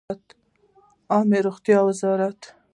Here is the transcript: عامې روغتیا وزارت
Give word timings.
عامې 1.13 1.39
روغتیا 1.47 1.79
وزارت 1.83 2.39